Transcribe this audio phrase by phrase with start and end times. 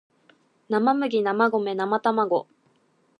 [0.67, 2.47] 生麦生米生たまご